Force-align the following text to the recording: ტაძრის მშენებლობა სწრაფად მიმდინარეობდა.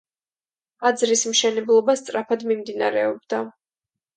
ტაძრის 0.83 1.23
მშენებლობა 1.33 1.97
სწრაფად 2.01 2.47
მიმდინარეობდა. 2.53 3.45